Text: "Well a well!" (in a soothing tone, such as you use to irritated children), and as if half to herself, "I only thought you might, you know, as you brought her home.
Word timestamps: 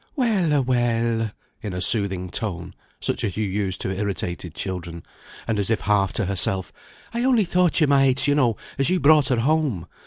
"Well 0.15 0.51
a 0.51 0.63
well!" 0.63 1.29
(in 1.61 1.73
a 1.73 1.79
soothing 1.79 2.31
tone, 2.31 2.73
such 2.99 3.23
as 3.23 3.37
you 3.37 3.45
use 3.45 3.77
to 3.77 3.91
irritated 3.95 4.55
children), 4.55 5.03
and 5.47 5.59
as 5.59 5.69
if 5.69 5.81
half 5.81 6.11
to 6.13 6.25
herself, 6.25 6.73
"I 7.13 7.23
only 7.23 7.45
thought 7.45 7.79
you 7.79 7.85
might, 7.85 8.27
you 8.27 8.33
know, 8.33 8.57
as 8.79 8.89
you 8.89 8.99
brought 8.99 9.27
her 9.27 9.41
home. 9.41 9.85